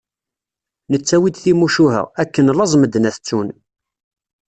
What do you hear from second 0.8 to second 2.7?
Nettawi-d timucuha, akken